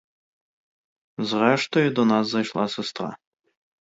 [1.23, 3.17] Зрештою до нас зайшла сестра.